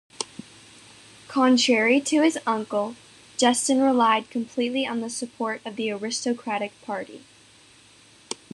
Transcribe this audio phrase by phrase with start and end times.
[1.27, 2.95] Contrary to his uncle,
[3.37, 7.21] Justin relied completely on the support of the aristocratic party.